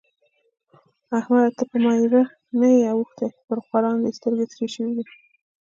[1.17, 1.49] احمده!
[1.57, 2.23] ته پر مېړه
[2.59, 5.05] نه يې اوښتی؛ پر خوارانو دې سترګې سرې شوې دي.